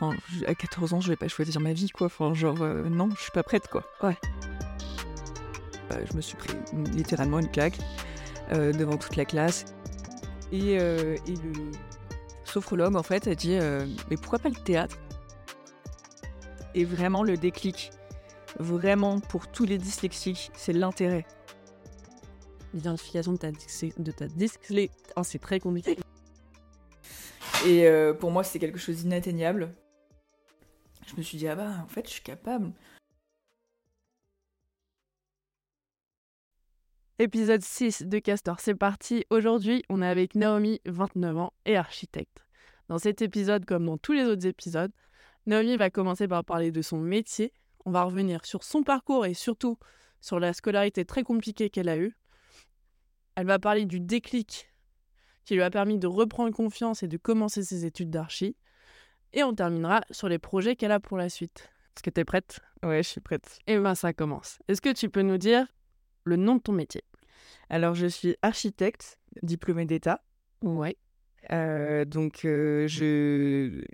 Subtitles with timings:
[0.00, 0.16] Enfin,
[0.46, 2.06] à 14 ans, je vais pas choisir ma vie, quoi.
[2.06, 3.84] Enfin, genre, non, je suis pas prête, quoi.
[4.02, 4.16] Ouais.
[5.88, 6.54] Bah, je me suis pris
[6.92, 7.78] littéralement une claque
[8.50, 9.64] devant toute la classe.
[10.52, 10.78] Et, et
[11.26, 11.70] le
[12.44, 13.58] sophrologue, en fait, a dit
[14.08, 14.96] Mais pourquoi pas le théâtre?
[16.74, 17.90] Et vraiment, le déclic,
[18.58, 21.26] vraiment pour tous les dyslexiques, c'est l'intérêt.
[22.72, 25.98] L'identification de ta, de ta dyslexie, oh, c'est très compliqué.
[27.66, 29.74] Et euh, pour moi, c'était quelque chose d'inatteignable.
[31.10, 32.72] Je me suis dit, ah bah, en fait, je suis capable.
[37.18, 39.24] Épisode 6 de Castor, c'est parti.
[39.28, 42.46] Aujourd'hui, on est avec Naomi, 29 ans, et architecte.
[42.88, 44.92] Dans cet épisode, comme dans tous les autres épisodes,
[45.46, 47.52] Naomi va commencer par parler de son métier.
[47.84, 49.78] On va revenir sur son parcours et surtout
[50.20, 52.16] sur la scolarité très compliquée qu'elle a eue.
[53.34, 54.72] Elle va parler du déclic
[55.44, 58.54] qui lui a permis de reprendre confiance et de commencer ses études d'archi.
[59.32, 61.70] Et on terminera sur les projets qu'elle a pour la suite.
[61.96, 62.60] Est-ce que tu es prête?
[62.82, 63.58] Ouais, je suis prête.
[63.66, 64.58] Et eh bien, ça commence.
[64.68, 65.66] Est-ce que tu peux nous dire
[66.24, 67.02] le nom de ton métier?
[67.68, 70.22] Alors, je suis architecte, diplômée d'État.
[70.62, 70.96] Ouais.
[71.52, 73.84] Euh, donc, euh, je...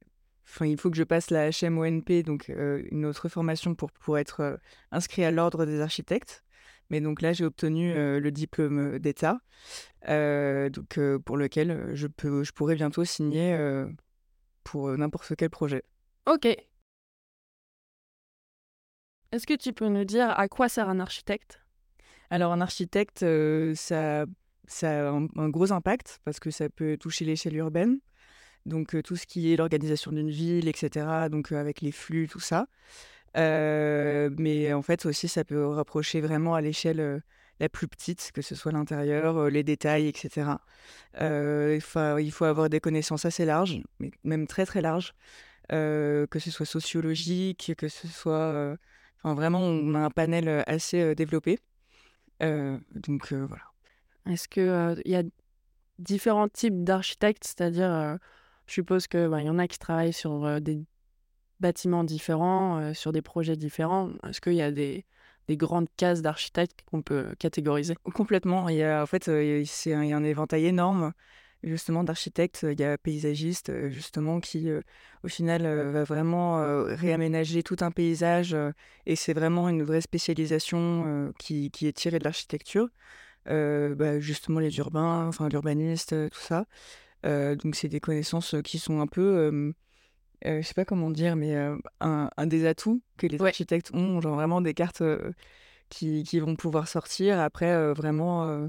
[0.45, 4.17] Enfin, il faut que je passe la HMONP, donc euh, une autre formation pour, pour
[4.17, 4.61] être
[4.93, 6.45] inscrit à l'ordre des architectes.
[6.89, 9.41] Mais donc là, j'ai obtenu le diplôme d'État,
[10.07, 13.59] donc pour lequel je, peux, je pourrais bientôt signer
[14.67, 15.83] pour n'importe quel projet.
[16.27, 16.47] Ok.
[19.33, 21.61] Est-ce que tu peux nous dire à quoi sert un architecte?
[22.31, 23.25] Alors un architecte,
[23.75, 24.27] ça,
[24.67, 28.01] ça a un, gros impact parce que ça peut toucher l'échelle urbaine.
[28.67, 31.29] Donc tout ce qui est l'organisation d'une ville, etc.
[31.31, 32.67] Donc avec les flux, tout ça.
[33.37, 37.23] Euh, mais en fait aussi, ça peut rapprocher vraiment à l'échelle
[37.61, 40.51] la plus petite, que ce soit l'intérieur, les détails, etc.
[41.21, 45.15] il faut avoir des connaissances assez larges, mais même très très larges,
[45.71, 48.77] que ce soit sociologique, que ce soit...
[49.23, 51.59] Enfin, vraiment, on a un panel assez développé.
[52.41, 53.65] donc voilà.
[54.27, 55.23] Est-ce qu'il il y a
[55.99, 57.45] différents types d'architectes?
[57.45, 58.19] C'est-à-dire,
[58.67, 60.85] je suppose qu'il bah, y en a qui travaillent sur des
[61.61, 64.11] bâtiments différents, euh, sur des projets différents.
[64.29, 65.05] Est-ce qu'il y a des,
[65.49, 68.69] des grandes cases d'architectes qu'on peut catégoriser Complètement.
[68.69, 71.13] Il y a, en fait, euh, c'est un, éventail énorme
[71.63, 72.67] justement d'architectes.
[72.71, 74.69] Il y a paysagistes euh, justement qui,
[75.23, 78.57] au final, va vraiment réaménager tout un paysage
[79.07, 82.89] et c'est vraiment une vraie spécialisation qui, qui, est tirée de l'architecture.
[83.47, 86.67] Bah, justement les urbains, enfin l'urbaniste, tout ça.
[87.25, 89.73] donc c'est des connaissances qui sont un peu euh,
[90.45, 91.57] je sais pas comment dire, mais
[92.01, 95.03] un, des atouts que les architectes ont, genre vraiment des cartes
[95.89, 97.41] qui, qui, vont pouvoir sortir.
[97.41, 98.69] Après, vraiment,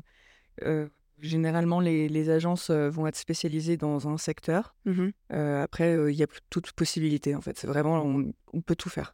[1.19, 4.75] généralement, les, les agences vont être spécialisées dans un secteur.
[4.85, 7.57] Mmh après, il y a toute possibilité, en fait.
[7.57, 8.03] C'est vraiment,
[8.53, 9.13] on, peut tout faire.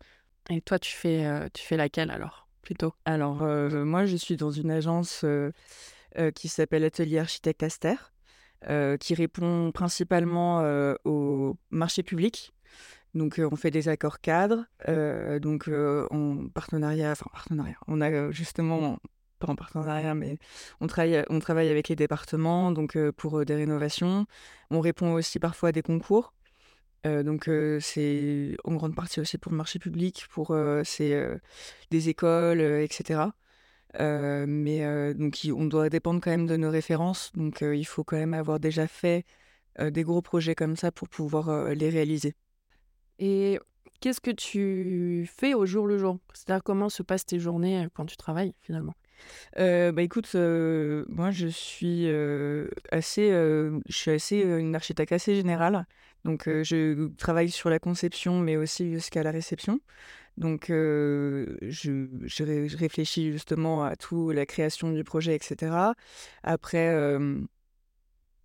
[0.49, 2.93] Et toi, tu fais, tu fais laquelle alors, plutôt?
[3.05, 5.25] Alors, moi, je suis dans une agence
[6.35, 8.12] qui s'appelle Atelier Architecte Aster.
[8.69, 12.53] Euh, qui répond principalement euh, au marché public.
[13.13, 14.65] Donc, euh, on fait des accords cadres,
[15.39, 17.77] donc en partenariat, enfin partenariat.
[17.87, 18.99] On a justement,
[19.39, 20.37] pas en partenariat, mais
[20.81, 24.25] on travaille, on travaille avec les départements, donc pour des rénovations.
[24.71, 26.33] On répond aussi parfois à des concours.
[27.05, 27.49] donc
[27.81, 31.39] c'est en grande partie aussi pour le marché public, pour c'est
[31.91, 33.25] des écoles, etc.
[33.99, 37.31] Euh, mais euh, donc, on doit dépendre quand même de nos références.
[37.35, 39.25] Donc, euh, il faut quand même avoir déjà fait
[39.79, 42.35] des gros projets comme ça pour pouvoir les réaliser.
[43.17, 43.59] Et
[44.01, 46.19] qu'est-ce que tu fais au jour le jour?
[46.31, 48.93] C'est-à-dire, comment se passent tes journées quand tu travailles finalement?
[49.57, 52.07] Bah écoute, moi je suis
[52.91, 55.87] assez, je suis assez une architecte assez générale.
[56.23, 59.79] Donc je travaille sur la conception, mais aussi jusqu'à la réception.
[60.37, 65.93] Donc, je, je, réfléchis justement à tout, la création du projet, etc.
[66.41, 67.17] Après,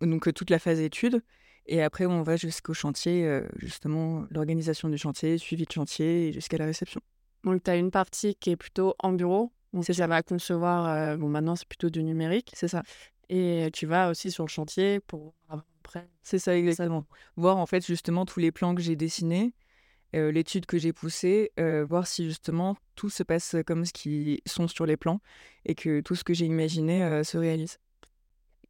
[0.00, 1.22] donc toute la phase étude.
[1.66, 6.66] Et après, on va jusqu'au chantier, justement, l'organisation du chantier, suivi de chantier, jusqu'à la
[6.66, 7.01] réception.
[7.45, 9.53] Donc, tu as une partie qui est plutôt en bureau.
[9.72, 12.53] Donc, ça va concevoir, bon, maintenant, c'est plutôt du numérique.
[12.54, 12.83] C'est ça.
[13.28, 16.09] Et tu vas aussi sur le chantier pour après.
[16.22, 17.04] C'est ça, exactement.
[17.36, 19.53] Voir, en fait, justement, tous les plans que j'ai dessinés
[20.13, 21.53] l'étude que j'ai poussée,
[21.89, 25.21] voir si justement tout se passe comme ce qui sont sur les plans
[25.65, 27.78] et que tout ce que j'ai imaginé se réalise.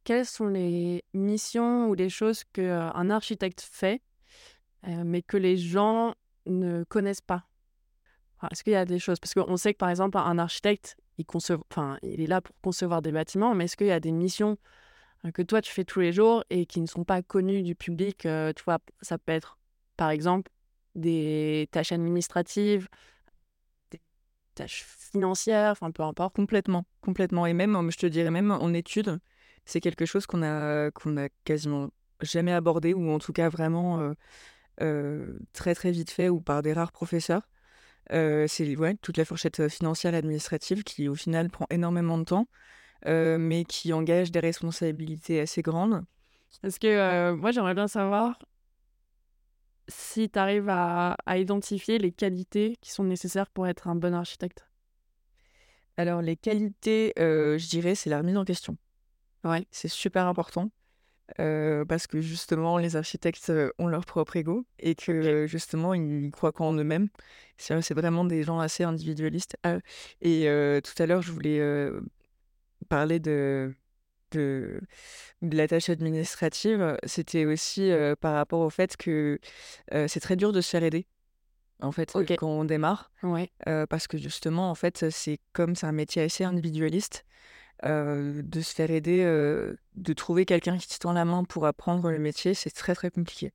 [0.03, 4.01] Quelles sont les missions ou les choses qu'un architecte fait,
[4.83, 6.15] mais que les gens
[6.45, 7.45] ne connaissent pas?
[8.51, 9.19] Est-ce qu'il y a des choses?
[9.19, 11.25] Parce qu'on sait que par exemple, un architecte, il,
[12.03, 14.57] il est là pour concevoir des bâtiments, mais est-ce qu'il y a des missions
[15.33, 18.19] que toi tu fais tous les jours et qui ne sont pas connues du public
[18.19, 19.57] Tu vois, ça peut être
[19.97, 20.49] par exemple
[20.95, 22.87] des tâches administratives,
[23.91, 24.01] des
[24.55, 26.35] tâches financières, enfin peu importe.
[26.35, 27.45] Complètement, complètement.
[27.45, 29.19] Et même, je te dirais même en études,
[29.65, 31.89] c'est quelque chose qu'on a, qu'on a quasiment
[32.21, 34.13] jamais abordé, ou en tout cas vraiment
[35.53, 37.47] très très vite fait, ou par des rares professeurs.
[38.09, 42.47] c'est ouais, toute la fourchette financière et administrative qui au final prend énormément de temps,
[43.05, 46.03] mais qui engage des responsabilités assez grandes.
[46.61, 48.39] Parce que moi j'aimerais bien savoir
[49.89, 54.13] si tu arrives à, à, identifier les qualités qui sont nécessaires pour être un bon
[54.13, 54.65] architecte.
[55.97, 58.77] Alors les qualités, je dirais, c'est la remise en question.
[59.43, 59.67] Ouais.
[59.71, 60.71] C'est super important.
[61.37, 66.73] parce que justement, les architectes ont leur propre ego et que justement, ils croient qu'en
[66.73, 67.09] eux-mêmes.
[67.57, 69.57] C'est vraiment des gens assez individualistes.
[69.63, 69.79] Ah,
[70.21, 70.47] et
[70.83, 71.91] tout à l'heure, je voulais
[72.87, 73.73] parler de,
[74.31, 74.81] de,
[75.41, 76.97] de la tâche administrative.
[77.03, 77.91] C'était aussi
[78.21, 79.39] par rapport au fait que
[80.07, 81.07] c'est très dur de se faire aider.
[81.81, 83.49] En fait, quand on démarre, ouais.
[83.89, 87.25] parce que justement, en fait, c'est comme c'est un métier assez individualiste,
[87.83, 92.19] de se faire aider, de trouver quelqu'un qui te tend la main pour apprendre le
[92.19, 93.53] métier, c'est très très compliqué.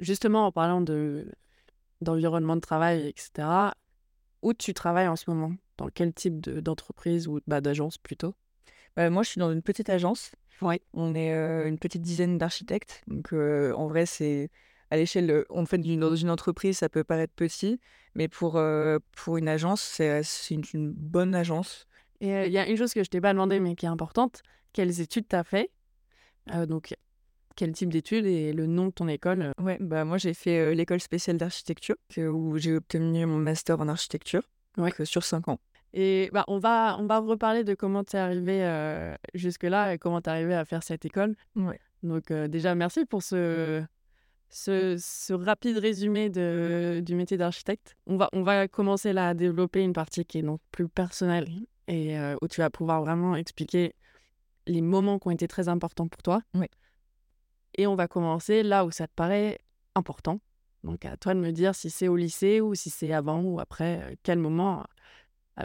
[0.00, 1.32] Justement, en parlant de
[2.00, 3.74] d'environnement de travail, etc.,
[4.42, 5.54] où tu travailles en ce moment?
[5.78, 8.34] Dans quel type d'entreprise ou bah, d'agence plutôt?
[8.96, 10.32] Bah, Moi, je suis dans une petite agence.
[10.60, 10.80] Ouais.
[10.94, 13.02] On est une petite dizaine d'architectes.
[13.06, 14.50] Donc, en vrai, c'est
[14.90, 17.80] à l'échelle, en fait, dans une entreprise, ça peut paraître petit,
[18.14, 18.60] mais pour,
[19.16, 21.86] pour une agence, c'est une, une bonne agence.
[22.20, 24.42] Et il y a une chose que je t'ai pas demandé, mais qui est importante.
[24.72, 25.70] Quelles études tu as fait
[26.68, 26.94] Donc,
[27.56, 31.00] quel type d'études et le nom de ton école Ouais, bah moi j'ai fait l'école
[31.00, 34.42] spéciale d'architecture, où j'ai obtenu mon master en architecture,
[34.78, 34.92] ouais.
[35.04, 35.58] sur 5 ans.
[35.94, 40.20] Et bah, on, va, on va reparler de comment tu es arrivé jusque-là et comment
[40.20, 41.34] tu es arrivé à faire cette école.
[41.56, 41.78] Ouais.
[42.02, 43.84] Donc déjà, merci pour ce,
[44.48, 47.96] ce, ce rapide résumé de, du métier d'architecte.
[48.06, 51.48] On va, on va commencer là à développer une partie qui est donc plus personnelle
[51.88, 53.94] et où tu vas pouvoir vraiment expliquer
[54.66, 56.40] les moments qui ont été très importants pour toi.
[57.74, 59.58] Et on va commencer là où ça te paraît
[59.94, 60.40] important.
[60.84, 63.60] Donc à toi de me dire si c'est au lycée ou si c'est avant ou
[63.60, 64.84] après, quels moments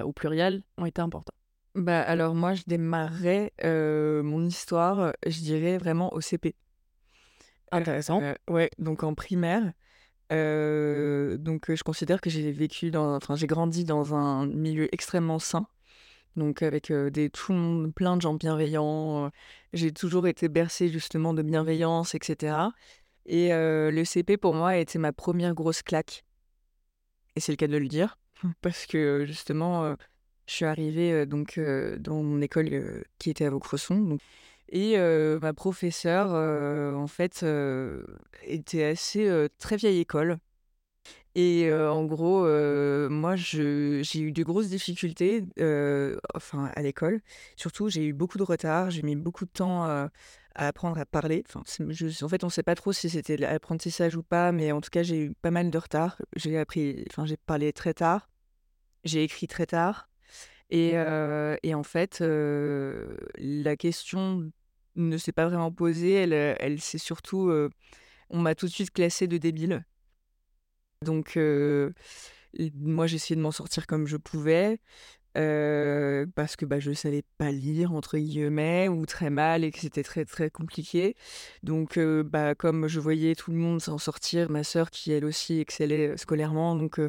[0.03, 1.33] au pluriel ont été importants.
[1.75, 6.55] Bah alors moi je démarrais mon histoire, je dirais vraiment au CP.
[7.71, 8.21] Intéressant.
[8.49, 9.63] ouais, donc en primaire.
[10.31, 15.67] donc je considère que j'ai vécu dans, enfin j'ai grandi dans un milieu extrêmement sain
[16.37, 19.31] donc avec des, tout le monde, plein de gens bienveillants.
[19.73, 22.57] j'ai toujours été bercée justement de bienveillance, etc.
[23.25, 26.23] Et le CP pour moi a été ma première grosse claque.
[27.35, 28.17] Et c'est le cas de le dire,
[28.61, 29.95] parce que justement,
[30.47, 31.59] je suis arrivée donc
[31.99, 34.17] dans mon école qui était à Vaucresson.
[34.69, 34.97] Et
[35.41, 36.31] ma professeure,
[36.95, 37.45] en fait,
[38.43, 40.37] était assez très vieille école.
[41.35, 42.45] Et en gros,
[43.09, 45.45] moi, j'ai eu de grosses difficultés
[46.33, 47.21] enfin, à l'école.
[47.55, 50.09] Surtout, j'ai eu beaucoup de retard, j'ai mis beaucoup de temps
[50.57, 51.43] à apprendre à parler.
[51.47, 54.81] Enfin, en fait, on ne sait pas trop si c'était l'apprentissage ou pas, mais en
[54.81, 56.21] tout cas, j'ai eu pas mal de retard.
[56.35, 58.29] J'ai appris, enfin, j'ai parlé très tard,
[59.05, 60.09] j'ai écrit très tard.
[60.69, 60.95] Et,
[61.63, 64.51] et en fait, la question
[64.95, 66.13] ne s'est pas vraiment posée.
[66.13, 67.51] Elle, elle s'est surtout.
[68.29, 69.85] on m'a tout de suite classée de débile.
[71.05, 71.37] Donc,
[72.75, 74.79] moi, j'essayais de m'en sortir comme je pouvais.
[76.35, 79.79] Parce que bah, je ne savais pas lire, entre guillemets, ou très mal, et que
[79.79, 81.15] c'était très, très compliqué.
[81.63, 85.59] Donc, bah, comme je voyais tout le monde s'en sortir, ma sœur qui, elle aussi,
[85.59, 86.99] excellait scolairement, donc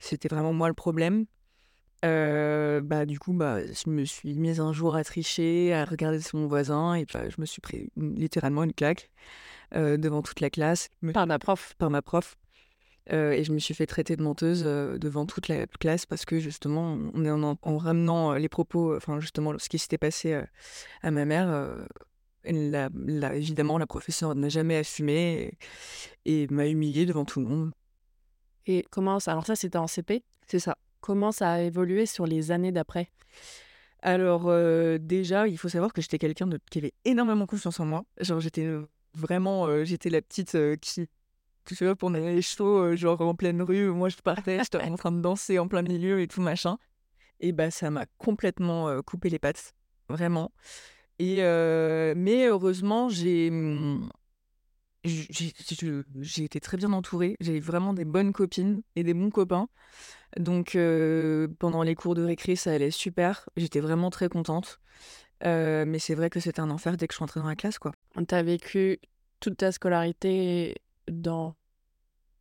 [0.00, 1.26] c'était vraiment moi le problème.
[2.02, 6.38] bah, du coup, bah, je me suis mise un jour à tricher, à regarder sur
[6.38, 9.10] mon voisin, et bah, je me suis pris littéralement une claque
[9.72, 10.88] devant toute la classe.
[11.14, 12.36] Par ma prof Par ma prof
[13.08, 16.98] et je me suis fait traiter de menteuse devant toute la classe parce que justement,
[17.14, 20.40] en, en, en ramenant les propos, enfin justement ce qui s'était passé
[21.02, 21.86] à ma mère,
[22.44, 25.58] la, la, évidemment la professeure n'a jamais assumé
[26.24, 27.72] et, m'a humiliée devant tout le monde.
[28.66, 30.76] Et comment ça Alors ça c'était en CP C'est ça.
[31.00, 33.08] Comment ça a évolué sur les années d'après?
[34.00, 34.52] Alors
[34.98, 38.04] déjà, il faut savoir que j'étais quelqu'un qui avait énormément confiance en moi.
[38.20, 38.68] Genre j'étais
[39.14, 41.08] vraiment, j'étais la petite qui
[41.64, 45.12] tu vois, pour les shows, genre en pleine rue, moi je partais, j'étais en train
[45.12, 46.78] de danser en plein milieu et tout machin.
[47.40, 49.74] Et bah ça m'a complètement coupé les pattes,
[50.08, 50.52] vraiment.
[51.18, 51.36] Et
[52.16, 54.08] mais heureusement, j'ai mmh,
[55.04, 57.36] j'ai été très bien entourée.
[57.40, 59.68] J'ai vraiment des bonnes copines et des bons copains.
[60.38, 60.78] Donc
[61.58, 63.48] pendant les cours de récré, ça allait super.
[63.56, 64.80] J'étais vraiment très contente.
[65.42, 67.78] mais c'est vrai que c'était un enfer dès que je suis entrée dans la classe,
[67.78, 67.92] quoi.
[68.28, 69.00] T'as vécu
[69.40, 70.76] toute ta scolarité
[71.10, 71.56] dans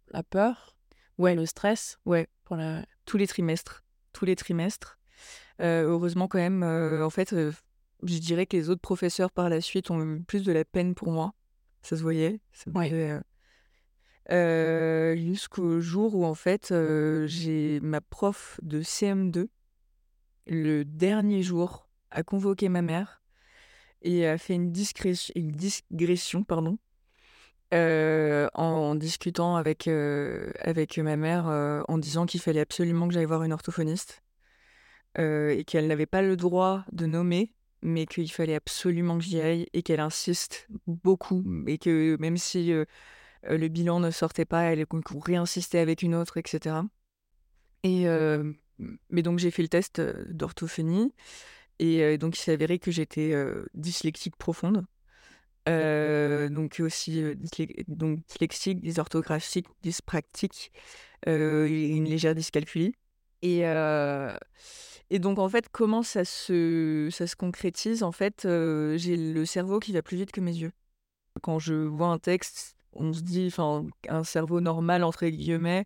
[0.09, 0.75] la peur
[1.17, 1.99] Ouais, le stress.
[2.05, 2.27] Ouais.
[2.43, 2.85] Pour la...
[3.05, 3.83] Tous les trimestres.
[4.13, 4.97] Tous les trimestres.
[5.59, 7.35] heureusement, quand même, en fait,
[8.03, 10.95] je dirais que les autres professeurs par la suite ont eu plus de la peine
[10.95, 11.33] pour moi.
[11.83, 12.39] Ça se voyait.
[12.53, 12.71] Ça
[15.15, 16.73] Jusqu'au jour où, en fait,
[17.27, 19.47] j'ai ma prof de CM2,
[20.47, 23.21] le dernier jour, a convoqué ma mère
[24.01, 24.73] et a fait une,
[25.35, 26.77] une digression pardon,
[27.73, 31.45] en, discutant avec, avec ma mère
[31.87, 34.23] en disant qu'il fallait absolument que j'aille voir une orthophoniste
[35.17, 39.67] et qu'elle n'avait pas le droit de nommer, mais qu'il fallait absolument que j'y aille
[39.73, 42.73] et qu'elle insiste beaucoup et que même si
[43.43, 44.85] le bilan ne sortait pas, elle
[45.15, 46.75] réinsistait avec une autre, etc.
[47.83, 48.05] Et
[49.09, 51.13] mais donc j'ai fait le test d'orthophonie
[51.79, 53.33] et donc il s'est avéré que j'étais
[53.73, 54.85] dyslexique profonde.
[55.67, 57.23] Donc aussi
[57.87, 60.71] donc dyslexique, dysorthographique, dyspraxique,
[61.25, 62.93] une légère dyscalculie.
[63.41, 63.61] Et,
[65.09, 68.03] et donc en fait, comment ça se, ça se concrétise?
[68.03, 70.71] En fait, j'ai le cerveau qui va plus vite que mes yeux.
[71.41, 75.85] Quand je vois un texte, on se dit, enfin, un cerveau normal entre guillemets,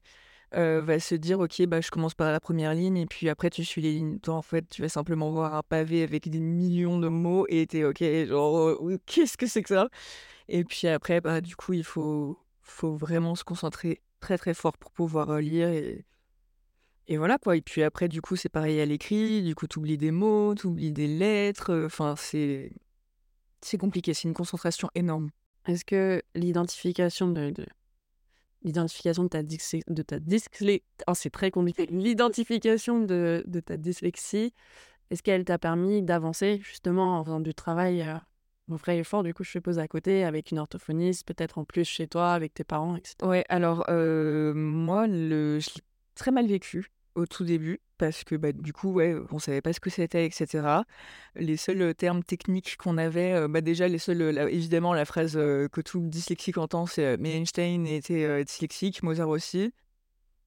[0.56, 3.66] va se dire ok bah je commence par la première ligne et puis après tu
[3.66, 4.20] suis les lignes.
[4.20, 7.68] Toi en fait tu vas simplement voir un pavé avec des millions de mots et
[7.68, 9.90] t'es ok genre qu'est-ce que c'est que ça?
[10.48, 14.78] Et puis après bah du coup il faut faut vraiment se concentrer très très fort
[14.78, 16.06] pour pouvoir lire et
[17.08, 17.56] et voilà quoi.
[17.58, 19.44] Et puis après du coup c'est pareil à l'écrit.
[19.44, 22.72] Du coup tu oublies des mots tu oublies des lettres enfin c'est
[23.62, 24.14] c'est compliqué.
[24.14, 25.30] C'est une concentration énorme.
[25.68, 27.54] Est-ce que l'identification de
[28.66, 34.54] l'identification de ta, de ta dyslexie, oh, c'est très compliqué, l'identification de, de, ta dyslexie,
[35.12, 38.16] est-ce qu'elle t'a permis d'avancer justement en faisant du travail euh,
[38.68, 41.86] vrai et fort, du coup, je suppose, à côté, avec une orthophoniste, peut-être en plus
[41.86, 43.16] chez toi, avec tes parents, etc.
[43.24, 45.60] Ouais, alors euh, moi, le...
[45.60, 45.82] je l'ai
[46.16, 49.74] très mal vécu au tout début parce que bah, du coup, ouais, on savait pas
[49.74, 50.84] ce que c'était, etc.
[51.36, 56.02] Les seuls termes techniques qu'on avait, bah, déjà, les seuls, évidemment, la phrase que tout
[56.02, 59.74] dyslexique entend, c'est mais Einstein était dyslexique, Mozart aussi.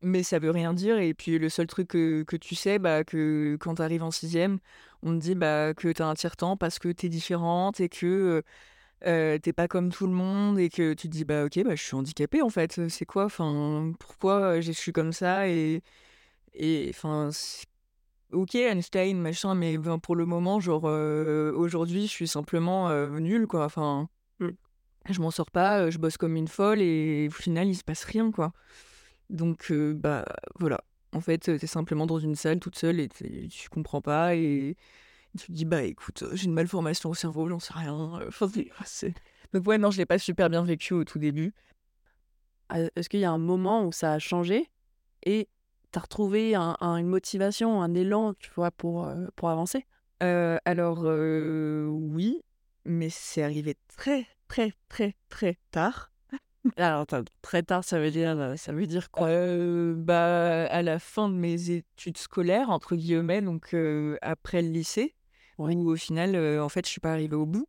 [0.03, 0.99] Mais ça veut rien dire.
[0.99, 4.11] Et puis, le seul truc que, que tu sais, bah, que quand tu arrives en
[4.11, 4.59] sixième,
[5.03, 7.89] on te dit bah, que tu as un tiers-temps parce que tu es différente et
[7.89, 8.43] que
[9.07, 11.77] euh, t'es pas comme tout le monde et que tu te dis bah ok bah
[11.77, 13.27] je suis handicapée en fait c'est quoi?
[13.27, 15.83] Enfin pourquoi je suis comme ça et
[16.55, 17.31] et enfin,
[18.33, 22.91] ok, Einstein, machin, mais pour le moment, genre, aujourd'hui, je suis simplement
[23.21, 23.65] nulle, quoi.
[23.65, 24.09] Enfin,
[24.41, 24.49] mmh.
[25.09, 28.05] je m'en sors pas, je bosse comme une folle et au final, il se passe
[28.05, 28.53] rien, quoi.
[29.31, 30.25] Donc, bah,
[30.59, 30.81] voilà.
[31.15, 34.77] En fait, t'es simplement dans une salle toute seule et tu comprends pas et
[35.39, 38.21] tu te dis, bah, écoute, j'ai une malformation au cerveau, j'en sais rien.
[38.27, 38.51] Enfin,
[38.85, 39.15] c'est.
[39.53, 41.55] Donc, ouais, non, je l'ai pas super bien vécu au tout début.
[42.71, 44.71] Est-ce qu'il y a un moment où ça a changé
[45.25, 45.49] et
[45.95, 49.87] as retrouvé une motivation, un élan, tu vois, pour, euh, pour avancer?
[50.23, 52.43] Euh, Alors, euh, oui,
[52.85, 56.11] mais c'est arrivé très, très, très, très tard.
[56.77, 57.07] Alors,
[57.43, 59.29] très tard, ça veut dire, ça veut dire quoi?
[59.95, 63.75] Bah, À la fin de mes études scolaires, entre guillemets, donc
[64.23, 65.15] après le lycée,
[65.59, 67.67] où au final, en fait, je suis pas arrivée au bout.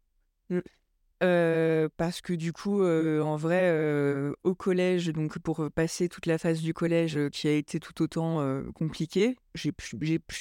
[1.19, 6.73] Parce que du coup, en vrai, au collège, donc pour passer toute la phase du
[6.73, 9.73] collège qui a été tout autant compliquée, j'ai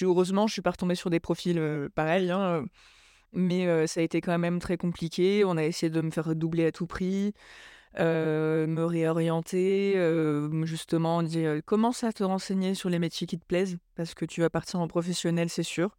[0.03, 1.61] heureusement, je suis pas retombée sur des profils
[1.95, 2.65] pareils, hein,
[3.33, 5.45] mais ça a été quand même très compliqué.
[5.45, 7.33] On a essayé de me faire doubler à tout prix,
[7.99, 9.95] me réorienter,
[10.63, 14.25] justement, on dit commence à te renseigner sur les métiers qui te plaisent, parce que
[14.25, 15.97] tu vas partir en professionnel, c'est sûr.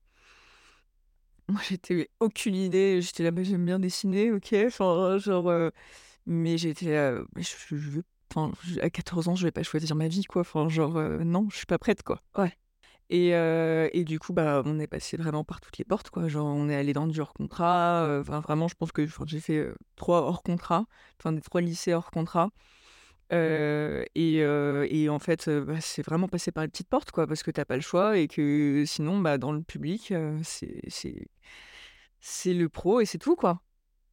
[1.50, 3.02] Moi, j'étais aucune idée.
[3.02, 4.56] J'étais là, mais j'aime bien dessiner, ok.
[4.68, 5.72] Enfin, genre,
[6.26, 8.02] mais j'étais là, je,
[8.32, 8.52] enfin,
[8.82, 10.42] à 14 ans, je vais pas choisir ma vie, quoi.
[10.42, 12.22] Enfin, genre, non, je suis pas prête, quoi.
[12.38, 12.54] Ouais.
[13.10, 16.28] Et, et du coup, bah, on est passé vraiment par toutes les portes, quoi.
[16.28, 18.20] Genre, on est allé dans du hors contrat.
[18.22, 20.86] Enfin, vraiment, je pense que j'ai fait trois hors contrat,
[21.20, 22.52] enfin, des trois lycées hors contrat.
[23.32, 27.66] Et, en fait, bah, c'est vraiment passé par les petites portes, quoi, parce que t'as
[27.66, 31.28] pas le choix et que sinon, bah, dans le public, c'est
[32.22, 33.62] c'est le pro et c'est tout, quoi.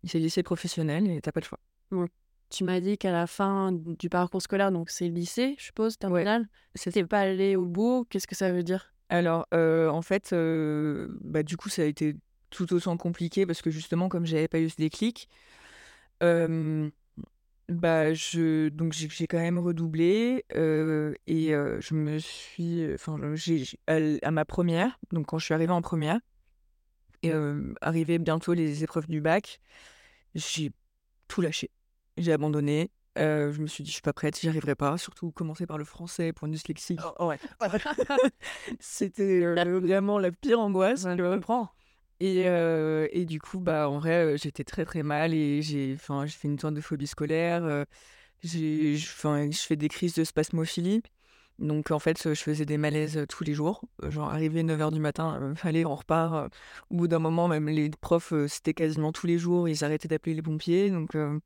[0.04, 1.58] C'est le lycée professionnel et t'as pas le choix.
[2.48, 5.98] Tu m'as dit qu'à la fin du parcours scolaire, donc c'est le lycée, je suppose,
[5.98, 6.48] terminal, ouais.
[6.74, 8.06] c'était pas allé au bout?
[8.08, 8.94] Qu'est-ce que ça veut dire?
[9.08, 10.32] Alors, en fait,
[11.22, 12.16] bah, du coup, ça a été
[12.50, 15.28] tout autant compliqué parce que justement, comme j'avais pas eu ce déclic,
[17.68, 24.44] bah, je donc j'ai quand même redoublé, et je me suis enfin, j'ai à ma
[24.44, 26.20] première, donc quand je suis arrivée en première
[27.22, 27.32] et
[27.80, 29.60] arrivé bientôt les épreuves du bac,
[30.34, 30.70] j'ai
[31.28, 31.70] tout lâché.
[32.18, 34.96] J'ai abandonné, je me suis dit, je suis pas prête, j'y arriverai pas.
[34.96, 37.00] Surtout commencer par le français pour une dyslexique.
[37.18, 37.38] Oh, ouais.
[38.78, 41.02] C'était vraiment la pire angoisse.
[41.02, 41.70] Je le reprends.
[42.20, 45.96] Et, euh, et du coup, bah, en vrai, euh, j'étais très très mal et j'ai
[45.96, 46.12] fait
[46.44, 47.64] une sorte de phobie scolaire.
[47.64, 47.84] euh,
[48.42, 51.02] je fais des crises de spasmophilie.
[51.58, 53.82] Donc en fait, je faisais des malaises tous les jours.
[54.04, 56.34] Euh, Genre, arrivé 9h du matin, euh, allez, on repart.
[56.34, 56.48] euh.
[56.90, 59.68] Au bout d'un moment, même les profs, euh, c'était quasiment tous les jours.
[59.68, 60.90] Ils arrêtaient d'appeler les pompiers.
[60.90, 61.38] Donc euh,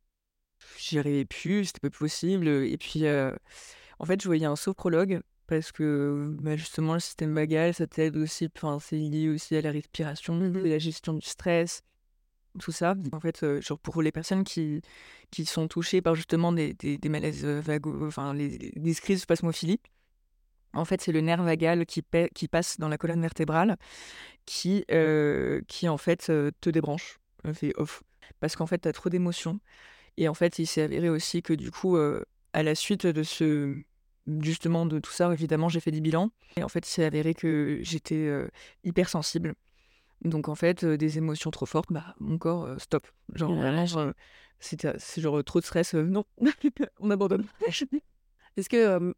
[0.79, 2.49] j'y arrivais plus, c'était pas possible.
[2.49, 3.35] Et puis, euh,
[3.99, 5.21] en fait, je voyais un sophrologue
[5.51, 8.49] parce que bah, justement, le système vagal, ça t'aide aussi.
[8.57, 11.83] Enfin, c'est lié aussi à la respiration, à la gestion du stress,
[12.61, 12.97] tout ça.
[13.13, 14.83] En fait, euh, genre pour les personnes qui,
[15.31, 19.23] qui sont touchées par justement des, des, des malaises vagos, enfin, les, des crises de
[19.23, 19.81] spasmophilie,
[20.73, 23.77] en fait, c'est le nerf vagal qui, pa- qui passe dans la colonne vertébrale
[24.47, 27.21] qui, euh, qui en fait, te débranche,
[27.55, 28.03] fait off.
[28.41, 29.61] Parce qu'en fait, tu as trop d'émotions.
[30.19, 33.23] Et en fait, il s'est avéré aussi que du coup, euh, à la suite de
[33.25, 33.77] ce.
[34.41, 36.31] Justement, de tout ça, évidemment, j'ai fait des bilans.
[36.57, 38.49] Et en fait, il s'est avéré que j'étais euh,
[38.85, 39.55] hypersensible.
[40.23, 43.07] Donc, en fait, euh, des émotions trop fortes, bah, mon corps, euh, stop.
[43.35, 43.97] Genre, vraiment, vache.
[43.97, 44.13] euh,
[44.59, 46.25] c'est genre trop de stress, non,
[47.01, 47.47] on abandonne.
[48.57, 49.15] Est-ce que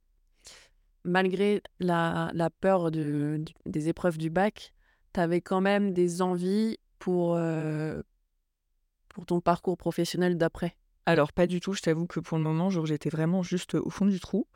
[1.05, 4.73] malgré la, la peur de, des épreuves du bac,
[5.13, 7.37] tu avais quand même des envies pour,
[9.09, 10.77] pour ton parcours professionnel d'après?
[11.07, 14.07] Alors, pas du tout, je t'avoue que pour le moment, j'étais vraiment juste au fond
[14.07, 14.47] du trou.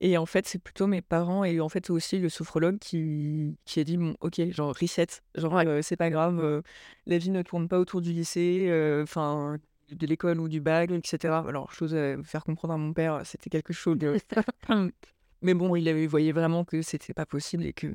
[0.00, 3.80] Et en fait, c'est plutôt mes parents et en fait aussi le sophrologue qui, qui
[3.80, 6.62] a dit bon, ok, genre reset, genre euh, c'est pas grave, euh,
[7.06, 9.58] la vie ne tourne pas autour du lycée, euh, enfin
[9.90, 11.44] de l'école ou du bac, etc.
[11.48, 14.16] Alors, chose à faire comprendre à mon père, c'était quelque chose de.
[15.42, 17.94] Mais bon, il avait, voyait vraiment que c'était pas possible et que.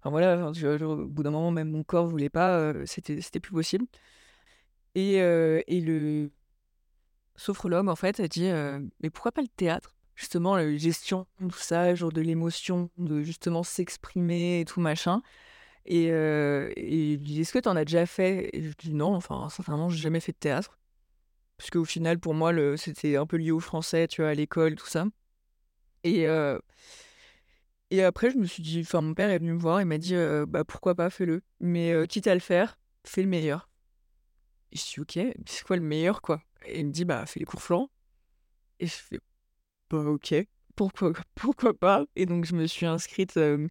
[0.00, 3.86] Enfin voilà, au bout d'un moment, même mon corps voulait pas, c'était c'était plus possible.
[4.94, 6.30] Et, et le
[7.36, 8.50] sophrologue, en fait, a dit
[9.02, 9.94] Mais pourquoi pas le théâtre?
[10.16, 15.22] Justement, la gestion, tout ça, genre de l'émotion, de justement s'exprimer et tout machin.
[15.86, 18.50] Et, euh, et il dit Est-ce que tu en as déjà fait?
[18.52, 20.78] Et je dis Non, enfin, sincèrement, j'ai jamais fait de théâtre.
[21.56, 24.76] Parce qu'au final, pour moi, c'était un peu lié au français, tu vois, à l'école,
[24.76, 25.06] tout ça.
[26.04, 26.58] Et, euh,
[27.90, 29.98] et après, je me suis dit Enfin, mon père est venu me voir et m'a
[29.98, 31.42] dit euh, Bah, pourquoi pas, fais-le.
[31.60, 33.68] Mais euh, quitte à le faire, fais le meilleur.
[34.72, 36.42] Et je suis ok, c'est quoi le meilleur, quoi?
[36.66, 37.90] Et il me dit, bah, fais les cours flancs.
[38.80, 39.20] Et je fais,
[39.90, 40.34] bah, ok,
[40.76, 42.04] pourquoi, pourquoi pas?
[42.16, 43.66] Et donc, je me suis inscrite euh,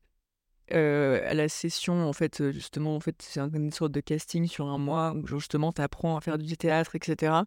[0.74, 4.48] euh, à la session, en fait, justement, en fait, c'est un- une sorte de casting
[4.48, 7.46] sur un mois où, justement, tu apprends à faire du théâtre, etc.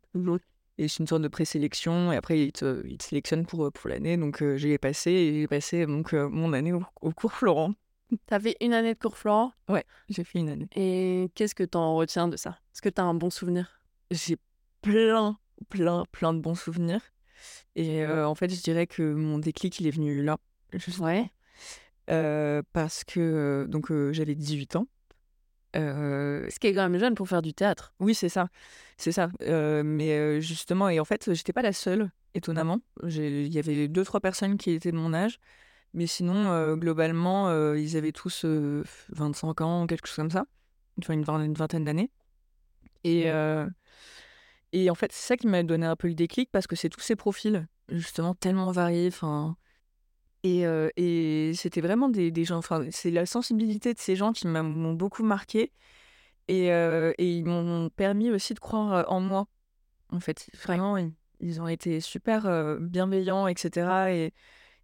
[0.79, 3.89] Et c'est une sorte de présélection, et après, ils te, ils te sélectionnent pour, pour
[3.89, 4.17] l'année.
[4.17, 7.73] Donc, euh, j'y ai passé, et j'ai passé donc, mon année au, au cours Florent.
[8.11, 9.53] Tu fait une année de cours Florent?
[9.69, 10.69] Ouais, j'ai fait une année.
[10.77, 12.51] et qu'est-ce que tu en retiens de ça?
[12.73, 13.81] Est-ce que tu as un bon souvenir?
[14.11, 14.37] J'ai
[14.83, 17.01] plein, plein, plein de bons souvenirs.
[17.75, 20.39] Et euh, en fait, je dirais que mon déclic, il est venu là.
[21.01, 21.31] Ouais.
[22.11, 24.87] euh, parce que donc euh, j'avais 18 ans.
[25.75, 27.95] Ce qui est quand même jeune pour faire du théâtre.
[28.01, 28.49] oui, c'est ça.
[28.97, 29.29] C'est ça.
[29.41, 32.81] Mais justement, et en fait, j'étais pas la seule, étonnamment.
[33.05, 35.39] Il y avait deux, trois personnes qui étaient de mon âge.
[35.95, 40.47] Mais sinon, euh, globalement, ils avaient tous euh, 25 ans, quelque chose comme ça.
[40.99, 42.11] Enfin, une, vingt- une vingtaine d'années.
[43.05, 43.31] Et,
[44.73, 46.89] et en fait, c'est ça qui m'a donné un peu le déclic parce que c'est
[46.89, 49.09] tous ces profils, justement, tellement variés.
[49.09, 49.57] Enfin,
[50.43, 52.59] et, euh, et c'était vraiment des, des gens.
[52.59, 55.73] Enfin, c'est la sensibilité de ces gens qui m'ont beaucoup marqué.
[56.49, 59.49] Et, euh, et ils m'ont permis aussi de croire euh, en moi.
[60.11, 64.11] En fait, vraiment, ils, ils ont été super euh, bienveillants, etc.
[64.11, 64.35] Et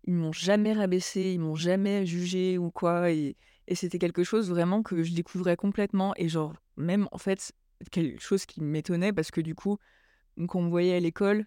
[0.05, 3.11] ils m'ont jamais rabaissé, ils m'ont jamais jugé ou quoi.
[3.13, 3.37] Et,
[3.69, 6.15] et c'était quelque chose vraiment que je découvrais complètement.
[6.17, 7.53] Et genre, même en fait,
[7.91, 9.79] quelque chose qui m'étonnait parce que du coup,
[10.49, 11.47] quand on me voyait à l'école,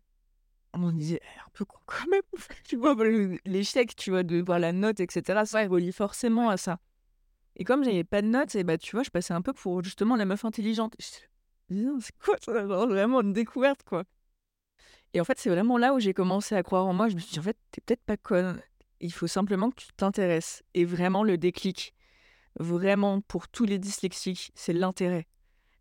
[0.74, 2.22] on me disait Eh, un peu con quand même.
[2.66, 2.96] tu vois,
[3.46, 5.46] l'échec, tu vois, de voir la note, etc.
[5.46, 6.80] Ça relie forcément à ça.
[7.58, 9.84] Et comme j'avais pas de notes, et bah, tu vois, je passais un peu pour
[9.84, 10.96] justement la meuf intelligente.
[11.00, 14.04] C'est quoi ça Vraiment une découverte, quoi?
[15.14, 17.08] Et en fait, c'est vraiment là où j'ai commencé à croire en moi.
[17.08, 18.62] Je me suis dit, en fait, t'es peut-être pas conne.
[19.00, 20.64] Il faut simplement que tu t'intéresses.
[20.74, 21.94] Et vraiment, le déclic,
[22.60, 25.26] vraiment, pour tous les dyslexiques, c'est l'intérêt.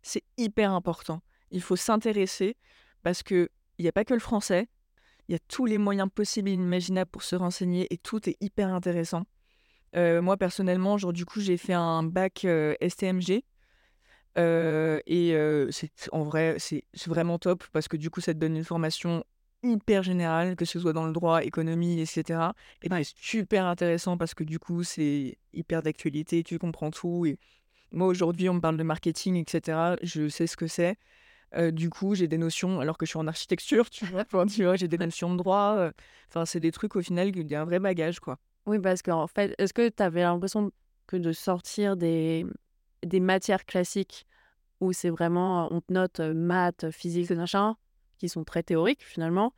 [0.05, 1.23] C'est hyper important.
[1.49, 2.57] Il faut s'intéresser
[3.01, 4.67] parce que il n'y a pas que le français.
[5.27, 8.37] Il y a tous les moyens possibles et imaginables pour se renseigner et tout est
[8.39, 9.23] hyper intéressant.
[9.95, 13.43] Euh, moi, personnellement, genre, du coup, j'ai fait un bac euh, STMG.
[14.37, 15.33] Euh, et
[15.71, 19.23] c'est en vrai, c'est vraiment top parce que du coup, ça te donne une formation
[19.63, 22.51] hyper générale, que ce soit dans le droit, économie, etc.
[22.83, 27.25] Et ben, c'est super intéressant parce que du coup, c'est hyper d'actualité, tu comprends tout.
[27.95, 29.95] Moi, aujourd'hui, on me parle de marketing, etc.
[30.03, 30.97] Je sais ce que c'est.
[31.55, 34.45] Euh, du coup, j'ai des notions, alors que je suis en architecture, tu vois, enfin,
[34.45, 35.75] tu vois j'ai des notions de droit.
[35.77, 35.91] euh,
[36.29, 38.37] Enfin, c'est des trucs au final, il y a un vrai bagage, quoi.
[38.65, 40.71] Oui, parce qu'en fait, est-ce que tu avais l'impression
[41.07, 42.45] que de sortir des,
[43.03, 44.25] des matières classiques
[44.81, 47.75] où c'est vraiment, on te note euh, maths, physique, machin,
[48.17, 49.53] qui sont très théoriques finalement,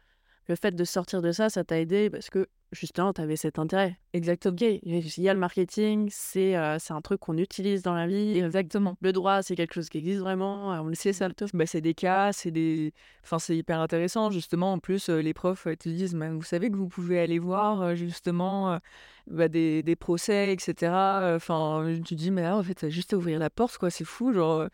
[0.48, 3.60] le fait de sortir de ça, ça t'a aidé parce que justement, tu avais cet
[3.60, 3.98] intérêt.
[4.14, 4.54] Exactement.
[4.54, 8.08] Ok, il y a le marketing, c'est euh, c'est un truc qu'on utilise dans la
[8.08, 8.40] vie.
[8.40, 8.96] Exactement.
[9.02, 11.28] Le droit, c'est quelque chose qui existe vraiment, euh, on le sait ça.
[11.28, 11.34] le.
[11.54, 12.94] Bah, c'est des cas, c'est des...
[13.24, 14.74] Enfin, c'est hyper intéressant, justement.
[14.74, 17.96] En plus, euh, les profs te disent, bah, vous savez que vous pouvez aller voir,
[17.96, 18.80] justement,
[19.28, 21.36] bah, des, des procès, etc.
[21.36, 24.06] Enfin, tu te dis, mais là, en fait, juste à ouvrir la porte, quoi, c'est
[24.06, 24.68] fou, genre...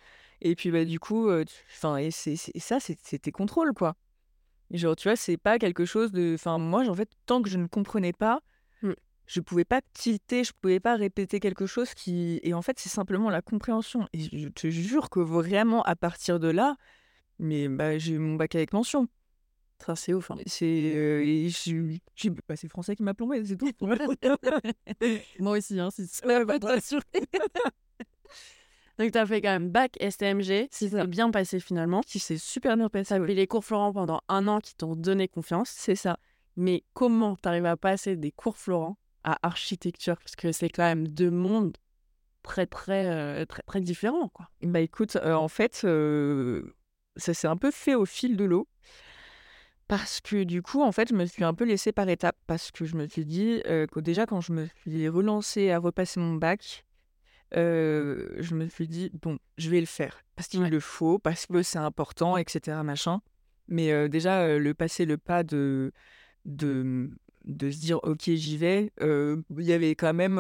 [0.46, 3.96] Et puis, bah, du coup, tu- enfin, et, et ça, c'est, c'est tes contrôles, quoi.
[4.74, 6.34] Et genre, tu vois, c'est pas quelque chose de...
[6.34, 8.42] Enfin, moi, en fait, tant que je ne comprenais pas,
[8.82, 8.92] Mm.
[9.28, 12.42] je pouvais pas tilter, je pouvais pas répéter quelque chose qui...
[12.44, 14.10] Et en fait, c'est simplement la compréhension.
[14.12, 16.76] Et je te jure que vraiment, à partir de là,
[17.40, 19.08] mais bah, j'ai eu mon bac avec mention.
[19.86, 20.32] Ça, c'est ouf.
[20.32, 20.38] hein.
[20.46, 21.50] C'est euh,
[22.48, 23.70] bah, français qui m'a plombé, c'est tout.
[25.40, 26.06] Moi aussi, hein, c'est
[29.00, 31.02] Donc, tu as fait quand même bac STMG, si ça.
[31.02, 32.02] c'est bien passé finalement.
[32.02, 33.16] qui s'est super bien passé.
[33.16, 35.70] Tu les cours Florent pendant un an qui t'ont donné confiance.
[35.70, 36.18] C'est ça.
[36.56, 40.18] Mais comment tu arrives à passer des cours Florent à architecture?
[40.18, 41.78] Parce que c'est quand même deux mondes
[42.44, 44.30] très, très, euh, très, très différents.
[44.30, 44.50] Quoi.
[44.62, 46.76] Bah écoute, euh, en fait, euh,
[47.16, 48.68] ça s'est un peu fait au fil de l'eau.
[49.88, 52.38] Parce que du coup, en fait, je me suis un peu laissée par étapes.
[52.46, 56.20] Parce que je me suis dit que déjà, quand je me suis relancée à repasser
[56.20, 56.86] mon bac,
[57.56, 60.24] euh, je me suis dit, bon, je vais le faire.
[60.36, 60.70] Parce qu'il Ouais.
[60.70, 62.84] le faut, parce que c'est important, etc.
[62.84, 63.22] Machin.
[63.68, 65.92] Mais euh, déjà, euh, le passer le pas de,
[66.46, 67.10] de,
[67.46, 70.36] de se dire, ok, j'y vais, il y avait quand même,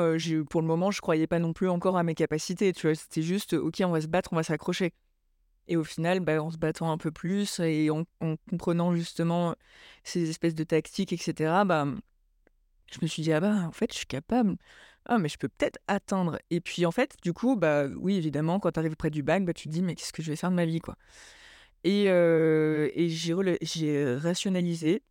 [0.49, 2.73] pour le moment, je croyais pas non plus encore à mes capacités.
[2.73, 4.93] Tu vois, c'était juste, ok, on va se battre, on va s'accrocher.
[5.67, 9.55] Et au final, bah, en se battant un peu plus et en, en comprenant justement
[10.03, 11.87] ces espèces de tactiques, etc., bah,
[12.91, 14.57] je me suis dit, ah bah, en fait, je suis capable.
[15.05, 16.39] Ah, mais je peux peut-être atteindre.
[16.49, 19.43] Et puis, en fait, du coup, bah, oui, évidemment, quand tu arrives près du bac,
[19.43, 20.95] bah, tu te dis, mais qu'est-ce que je vais faire de ma vie, quoi?
[21.83, 25.03] Et, euh, et j'ai rationalisé.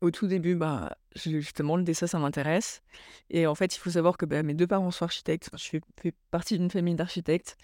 [0.00, 2.82] Au tout début, bah, justement, le dessin, ça m'intéresse.
[3.30, 5.48] Et en fait, il faut savoir que bah, mes deux parents sont architectes.
[5.56, 7.56] Je fais, partie d'une famille d'architectes.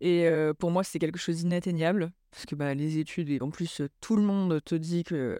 [0.00, 2.12] Et euh, pour moi, c'était quelque chose d'inatteignable.
[2.30, 5.38] Parce que bah, les études, et en plus, tout le monde te dit que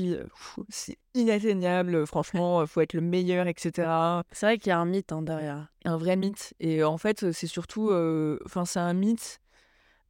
[0.00, 0.24] euh,
[0.68, 2.06] c'est inatteignable.
[2.06, 4.22] Franchement, il faut être le meilleur, etc.
[4.32, 5.68] C'est vrai qu'il y a un mythe hein, derrière.
[5.84, 6.54] Un vrai mythe.
[6.60, 7.90] Et en fait, c'est surtout.
[7.90, 9.40] euh, Enfin, c'est un mythe,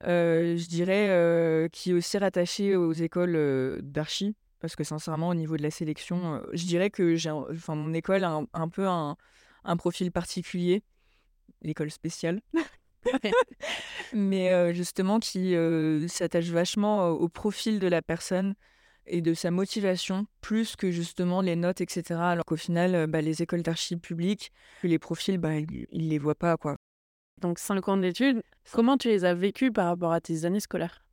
[0.05, 4.37] euh, je dirais, euh, qui est aussi rattaché aux écoles euh, d'archi.
[4.61, 7.93] Parce que sincèrement, au niveau de la sélection, euh, je dirais que j'ai, enfin, mon
[7.93, 9.17] école a un, un peu un,
[9.65, 10.83] un profil particulier,
[11.63, 12.41] l'école spéciale.
[14.13, 18.55] Mais euh, justement, qui euh, s'attache vachement au profil de la personne
[19.07, 22.21] et de sa motivation, plus que justement les notes, etc.
[22.21, 26.19] Alors qu'au final, euh, bah, les écoles d'archi publiques, les profils, bah, ils, ils les
[26.19, 26.77] voient pas, quoi.
[27.41, 31.05] Donc, cinq ans d'études, comment tu les as vécus par rapport à tes années scolaires?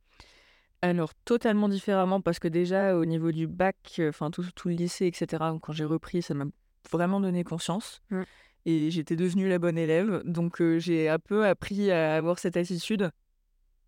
[0.80, 4.74] Alors, totalement différemment, parce que déjà, au niveau du bac, euh, enfin, tout, tout le
[4.74, 6.46] lycée, etc., quand j'ai repris, ça m'a
[6.90, 8.02] vraiment donné conscience.
[8.10, 8.22] Mm.
[8.66, 10.22] Et j'étais devenue la bonne élève.
[10.24, 13.10] Donc, euh, j'ai un peu appris à avoir cette attitude,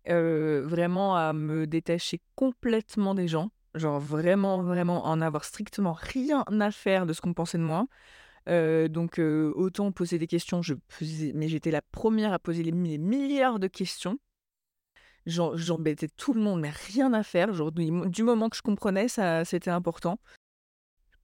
[0.07, 3.49] euh, vraiment à me détacher complètement des gens.
[3.75, 7.87] Genre, vraiment, vraiment, en avoir strictement rien à faire de ce qu'on pensait de moi.
[8.47, 12.63] Euh, donc, euh, autant poser des questions, je posais, mais j'étais la première à poser
[12.63, 14.17] les, les milliards de questions.
[15.25, 17.53] J'embêtais tout le monde, mais rien à faire.
[17.53, 20.19] Genre, du, moment que je comprenais, ça, c'était important.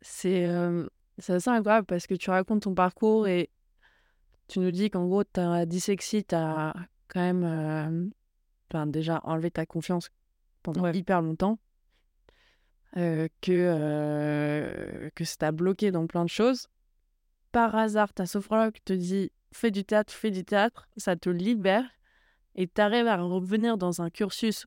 [0.02, 0.88] C'est euh,
[1.20, 3.52] assez incroyable parce que tu racontes ton parcours et
[4.48, 6.74] tu nous dis qu'en gros, ta dyslexie t'a
[7.08, 8.10] quand même
[8.74, 10.10] euh, déjà enlevé ta confiance
[10.64, 10.98] pendant Ouais.
[10.98, 11.60] hyper longtemps.
[12.98, 16.68] Euh, que, euh, que ça t'a bloqué dans plein de choses.
[17.52, 21.84] Par hasard, ta sophrologue te dit fais du théâtre, fais du théâtre, ça te libère
[22.56, 24.66] et t'arrives à revenir dans un cursus.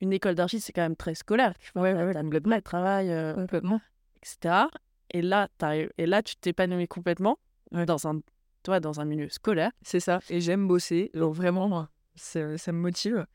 [0.00, 1.54] Une école d'archi, c'est quand même très scolaire.
[1.58, 3.80] Tu Ouais, ouais, le travail, euh, Complètement.
[4.16, 4.66] etc.
[5.10, 5.48] Et là,
[5.96, 7.38] et là tu t'épanouis complètement
[7.72, 7.86] Ouais.
[7.86, 8.20] dans, un,
[8.62, 9.70] toi, dans un milieu scolaire.
[9.82, 10.20] C'est ça.
[10.28, 11.10] Et j'aime bosser.
[11.14, 13.26] Vraiment, ça, ça me motive.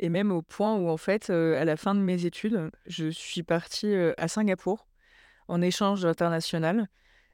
[0.00, 3.42] Et même au point où, en fait, à la fin de mes études, je suis
[3.42, 4.88] partie à Singapour
[5.48, 6.88] en échange international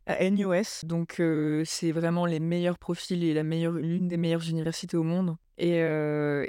[0.07, 0.85] à NUS.
[0.85, 1.23] Donc,
[1.65, 5.37] c'est vraiment les meilleurs profils et l'une des meilleures universités au monde.
[5.57, 5.79] Et,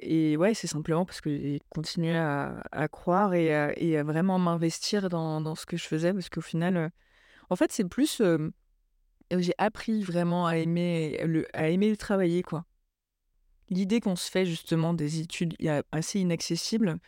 [0.01, 5.39] et ouais, c'est simplement parce que j'ai continué à, croire et à, vraiment m'investir dans,
[5.39, 6.13] dans ce que je faisais.
[6.13, 6.91] Parce qu'au final,
[7.49, 8.21] en fait, c'est plus.
[9.31, 12.65] j'ai appris vraiment à aimer le, à aimer le travailler, quoi.
[13.71, 15.55] L'idée qu'on se fait justement des études
[15.91, 16.99] assez inaccessibles,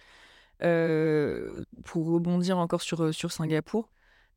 [0.60, 3.92] pour rebondir encore sur, Singapour,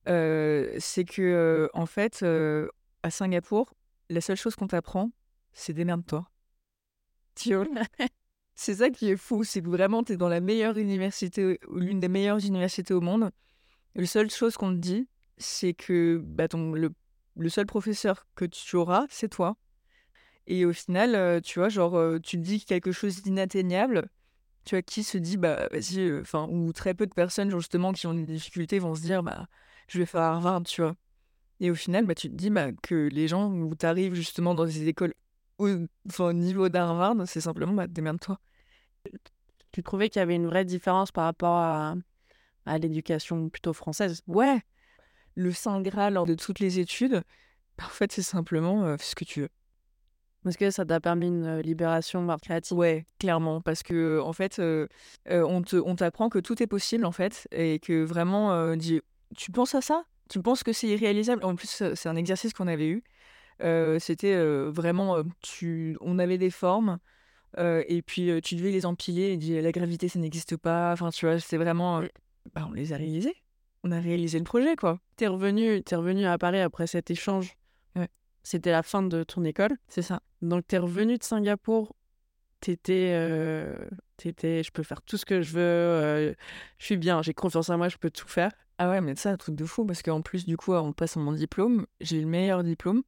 [0.06, 2.22] c'est que en fait,
[3.02, 3.72] à Singapour,
[4.10, 5.10] la seule chose qu'on t'apprend,
[5.52, 6.28] c'est démerde-toi.
[8.54, 12.00] c'est ça qui est fou, c'est que vraiment tu es dans la meilleure université, l'une
[12.00, 13.30] des meilleures universités au monde.
[13.94, 15.08] La seule chose qu'on te dit,
[15.38, 19.56] c'est que bah, le, seul professeur que tu auras, c'est toi.
[20.46, 24.08] Et au final, tu vois, genre, tu te dis quelque chose d'inatteignable,
[24.64, 28.06] tu vois, qui se dit, bah, vas-y, enfin, ou très peu de personnes, justement, qui
[28.06, 29.46] ont des difficultés vont se dire, bah,
[29.88, 30.94] je vais faire Harvard, tu vois.
[31.60, 34.54] Et au final, bah, tu te dis bah, que les gens où tu arrives justement
[34.54, 35.14] dans des écoles
[35.58, 35.68] au,
[36.06, 38.38] enfin, niveau d'Harvard, c'est simplement, bah, démerde-toi.
[39.72, 41.94] Tu trouvais qu'il y avait une vraie différence par rapport à,
[42.66, 44.22] à l'éducation plutôt française?
[44.26, 44.60] Ouais.
[45.34, 47.22] Le Saint Graal de toutes les études,
[47.82, 49.50] en fait, c'est simplement ce que tu veux.
[50.46, 52.76] Est-ce que ça t'a permis une libération créative?
[52.76, 54.60] Ouais, clairement, parce que en fait,
[55.28, 59.74] on te, on t'apprend que tout est possible en fait, et que vraiment, tu penses
[59.74, 60.04] à ça?
[60.28, 61.44] Tu penses que c'est irréalisable?
[61.44, 63.02] En plus, c'est un exercice qu'on avait eu.
[63.98, 64.36] C'était
[64.68, 66.98] vraiment, tu, on avait des formes,
[67.58, 70.92] et puis tu devais les empiler et dire la gravité, ça n'existe pas.
[70.92, 72.02] Enfin, tu vois, c'est vraiment,
[72.54, 73.34] bah, on les a réalisés.
[73.84, 74.98] On a réalisé le projet, quoi.
[75.16, 77.56] T'es revenu, es revenu à Paris après cet échange?
[78.46, 79.76] C'était la fin de ton école.
[79.88, 80.22] C'est ça.
[80.40, 81.96] Donc, tu es revenu de Singapour.
[82.60, 83.74] T'étais, euh,
[84.24, 85.60] étais, je peux faire tout ce que je veux.
[85.60, 86.32] Euh,
[86.78, 88.52] je suis bien, j'ai confiance en moi, je peux tout faire.
[88.78, 91.18] Ah ouais, mais ça, un truc de fou, parce qu'en plus, du coup, en passant
[91.18, 93.02] mon diplôme, j'ai eu le meilleur diplôme.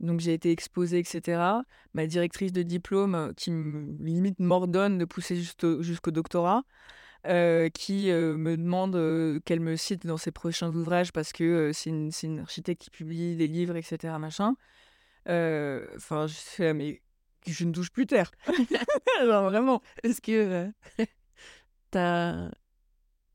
[0.00, 1.60] Donc, j'ai été exposée, etc.
[1.92, 6.62] Ma directrice de diplôme, euh, qui me, limite m'ordonne de pousser jusqu'au doctorat,
[7.28, 12.40] qui me demande qu'elle me cite dans ses prochains ouvrages parce que c'est une, une,
[12.40, 14.18] architecte qui publie des livres, etc.
[14.18, 14.54] Machin.
[15.26, 17.02] Enfin, je sais, mais
[17.46, 18.30] je ne touche plus terre.
[19.22, 19.82] Vraiment.
[20.02, 20.70] Est-ce que
[21.90, 22.50] t'as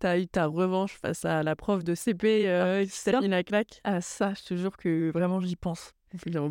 [0.03, 2.85] as eu ta revanche face à la prof de CP, euh,
[3.21, 3.79] la claque?
[3.85, 5.93] Ah ça, je te jure que vraiment j'y pense.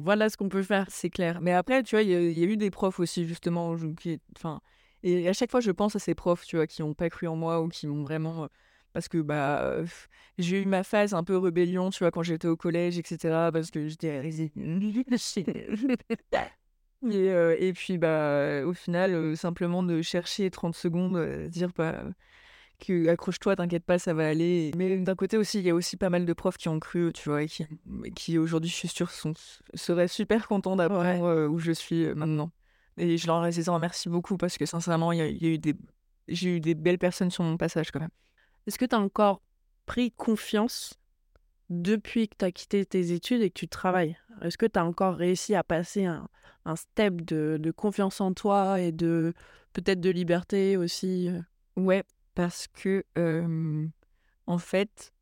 [0.01, 0.87] Voilà ce qu'on peut faire.
[0.89, 1.41] C'est clair.
[1.43, 4.61] Mais après, tu vois, il y, a eu des profs aussi, justement, qui, enfin,
[5.03, 7.27] et à chaque fois, je pense à ces profs, tu vois, qui n'ont pas cru
[7.27, 8.49] en moi ou qui m'ont vraiment
[8.93, 9.77] parce que bah
[10.39, 13.51] j'ai eu ma phase un peu rébellion, tu vois, quand j'étais au collège, etc.
[13.53, 14.21] Parce que j'étais
[17.11, 22.05] et, et puis bah au final, simplement de chercher 30 secondes, dire bah
[22.79, 24.73] que accroche-toi, t'inquiète pas, ça va aller.
[24.77, 27.13] Mais d'un côté aussi, il y a aussi pas mal de profs qui ont cru,
[27.13, 27.67] tu vois, et qui,
[28.15, 29.35] qui aujourd'hui, je suis sûre, sont,
[29.75, 32.51] seraient super contents d'apprendre où je suis maintenant.
[32.97, 35.75] Et je leur les en remercie beaucoup parce que sincèrement, il y, a eu des,
[36.29, 38.11] j'ai eu des belles personnes sur mon passage quand même.
[38.67, 39.43] Est-ce que tu as encore
[39.87, 41.01] pris confiance
[41.71, 44.17] depuis que tu as quitté tes études et que tu travailles?
[44.43, 46.29] Est-ce que tu as encore réussi à passer un,
[46.77, 49.33] step de, confiance en toi et de
[49.73, 51.31] peut-être de liberté aussi?
[51.77, 53.05] Ouais, parce que
[54.47, 55.13] en fait,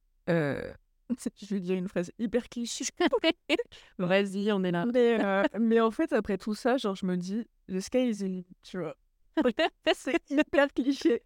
[1.43, 2.85] je vais dire une phrase hyper cliché.
[3.99, 4.87] Vas-y, on est là.
[4.93, 5.19] Mais,
[5.59, 8.47] mais, en fait, après tout ça, genre, je me dis, le sky is the limit,
[8.63, 8.97] tu vois.
[9.95, 11.23] c'est hyper cliché.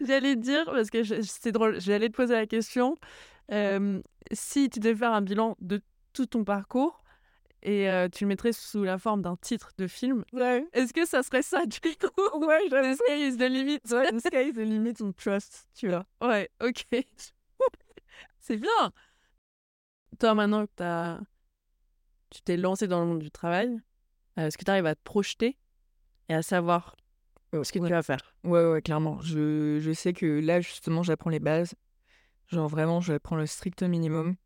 [0.00, 2.96] J'allais te dire, parce que c'est drôle, j'allais te poser la question,
[4.32, 5.80] si tu devais faire un bilan de
[6.12, 7.02] tout ton parcours,
[7.62, 10.24] et tu le mettrais sous la forme d'un titre de film.
[10.32, 10.66] Ouais.
[10.72, 12.46] Est-ce que ça serait ça du coup?
[12.46, 13.80] Ouais, The sky is the limit.
[13.84, 16.04] the sky is the limit on trust, tu vois.
[16.20, 16.86] Ouais, ok.
[18.46, 18.92] C'est bien.
[20.18, 21.18] Toi, maintenant que as...
[22.28, 23.74] tu t'es lancé dans le monde du travail,
[24.36, 25.56] est-ce que tu arrives à te projeter
[26.28, 26.94] et à savoir
[27.54, 28.34] ce que tu vas faire?
[28.44, 29.18] Ouais, ouais, clairement.
[29.22, 31.74] Je, je sais que là, justement, j'apprends les bases.
[32.48, 34.36] Genre, vraiment, j'apprends le strict minimum.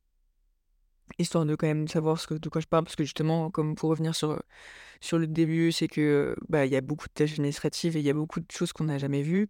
[1.19, 2.85] Histoire de quand même savoir ce que, de quoi je parle.
[2.85, 4.41] Parce que justement, comme pour revenir sur,
[5.01, 8.07] sur le début, c'est que bah il y a beaucoup de tâches administratives et il
[8.07, 9.49] y a beaucoup de choses qu'on n'a jamais vues.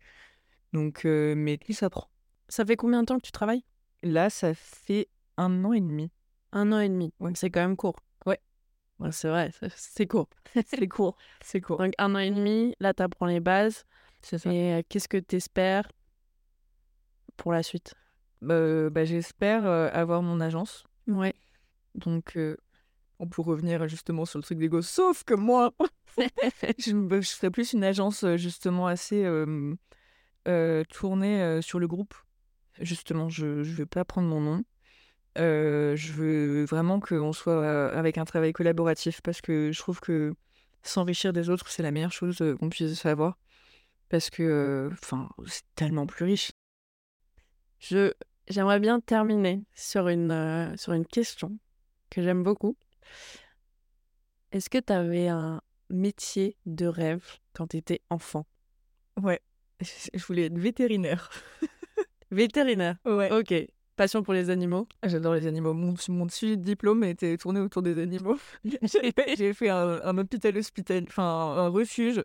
[0.72, 2.08] Donc, euh, mais tout s'apprend.
[2.48, 3.62] Ça fait combien de temps que tu travailles?
[4.02, 6.10] Là, ça fait un an et demi.
[6.52, 7.12] Un an et demi.
[7.20, 7.32] Ouais.
[7.34, 7.96] C'est quand même court
[9.10, 10.28] c'est vrai, c'est court.
[10.66, 11.16] c'est court.
[11.40, 11.78] C'est court.
[11.78, 13.84] Donc, un an et demi, là, tu apprends les bases.
[14.22, 14.52] C'est ça.
[14.52, 15.90] Et euh, qu'est-ce que tu espères
[17.36, 17.94] pour la suite?
[18.42, 20.84] Bah, bah J'espère euh, avoir mon agence.
[21.06, 21.34] Ouais.
[21.94, 22.56] Donc, euh,
[23.20, 24.82] on peut revenir justement sur le truc d'ego.
[24.82, 25.72] Sauf que moi,
[26.78, 29.24] je, je, serais plus une agence justement assez
[30.90, 32.14] tournée sur le groupe.
[32.80, 34.64] Justement, je ne vais pas prendre mon nom
[35.36, 40.34] je veux vraiment qu'on soit avec un travail collaboratif parce que je trouve que
[40.82, 43.38] s'enrichir des autres, c'est la meilleure chose qu'on puisse savoir.
[44.08, 46.50] Parce que, enfin, c'est tellement plus riche.
[47.78, 48.12] Je,
[48.48, 51.58] j'aimerais bien terminer sur une, sur une question
[52.10, 52.76] que j'aime beaucoup.
[54.50, 55.60] Est-ce que tu avais un,
[55.90, 58.46] métier de rêve quand tu étais enfant?
[59.22, 59.40] Ouais,
[59.80, 61.30] je voulais être vétérinaire.
[62.30, 63.32] Vétérinaire Ouais.
[63.32, 63.54] Ok.
[63.96, 65.74] Passion pour les animaux J'adore les animaux.
[65.74, 68.38] Mon, mon suivi de diplôme était tourné autour des animaux.
[69.36, 72.22] J'ai fait, un, un hôpital hospital, enfin un refuge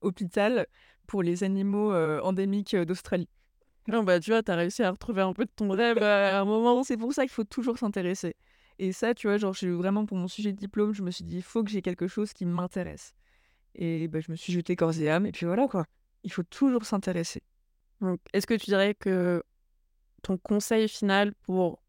[0.00, 0.66] hôpital
[1.06, 3.28] pour les animaux euh, endémiques d'Australie.
[3.88, 6.40] Non, bah tu vois, t'as réussi à retrouver un peu de ton rêve euh, à
[6.40, 6.82] un moment.
[6.82, 8.34] C'est pour ça qu'il faut toujours s'intéresser.
[8.78, 11.36] Et ça, tu vois, genre, vraiment pour mon sujet de diplôme, je me suis dit,
[11.36, 13.14] il faut que j'ai quelque chose qui m'intéresse.
[13.74, 15.84] Et bah, je me suis jetée corps et âme, et puis voilà quoi.
[16.24, 17.42] Il faut toujours s'intéresser.
[18.32, 19.42] Est-ce que tu dirais que
[20.22, 21.82] ton conseil final pour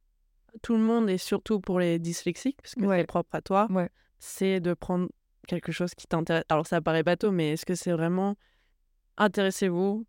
[0.61, 2.99] tout le monde et surtout pour les dyslexiques, parce que Ouais.
[2.99, 3.89] c'est propre à toi, Ouais.
[4.19, 5.09] c'est de prendre
[5.47, 6.43] quelque chose qui t'intéresse?
[6.49, 8.35] Alors ça paraît bateau, mais est-ce que c'est vraiment
[9.17, 10.05] intéressez-vous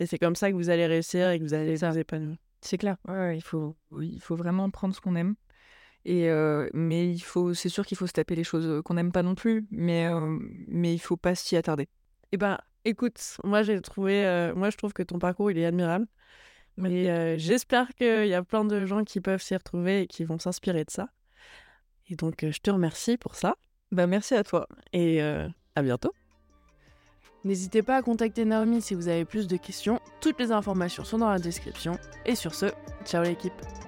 [0.00, 2.36] et c'est comme ça que vous allez réussir et que vous allez vous épanouir?
[2.60, 2.96] C'est clair.
[3.06, 5.34] Ouais, il faut, il faut vraiment prendre ce qu'on aime.
[6.04, 9.12] Et euh, mais il faut, c'est sûr qu'il faut se taper les choses qu'on n'aime
[9.12, 11.88] pas non plus, mais euh, mais il faut pas s'y attarder.
[12.32, 15.66] Eh ben, écoute, moi j'ai trouvé, euh, moi je trouve que ton parcours il est
[15.66, 16.06] admirable.
[16.86, 20.24] Et euh, j'espère qu'il y a plein de gens qui peuvent s'y retrouver et qui
[20.24, 21.08] vont s'inspirer de ça.
[22.08, 23.56] Et donc euh, je te remercie pour ça.
[23.90, 24.68] Bah merci à toi.
[24.92, 26.12] et euh, à bientôt.
[27.44, 30.00] N'hésitez pas à contacter Naomi si vous avez plus de questions.
[30.20, 31.98] Toutes les informations sont dans la description.
[32.26, 32.66] Et sur ce,
[33.04, 33.87] ciao l'équipe.